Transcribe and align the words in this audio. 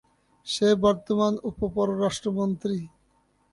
সে 0.47 0.69
বর্তমান 0.83 1.33
উপ-পরারাষ্ট্রমন্ত্রী। 1.43 2.77